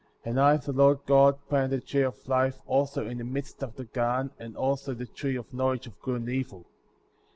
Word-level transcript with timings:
And 0.25 0.39
I, 0.39 0.57
the 0.57 0.71
Lord 0.73 0.97
God, 1.05 1.37
planted 1.47 1.69
the 1.69 1.85
tree 1.85 2.01
of 2.01 2.27
life"* 2.27 2.59
also 2.65 3.05
in 3.05 3.19
the 3.19 3.23
midst 3.23 3.61
of 3.61 3.75
the 3.75 3.85
garden, 3.85 4.31
and 4.39 4.57
also 4.57 4.95
the 4.95 5.05
tree 5.05 5.35
of 5.35 5.53
knowledge 5.53 5.85
of 5.85 6.01
good 6.01 6.21
and 6.21 6.29
evil. 6.29 6.65